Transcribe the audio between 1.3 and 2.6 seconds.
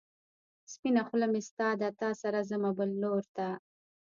مې ستا ده، تا سره